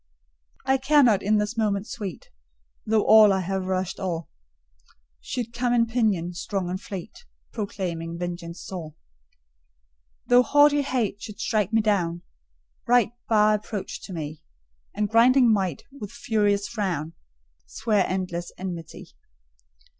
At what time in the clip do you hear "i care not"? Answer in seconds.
0.65-1.21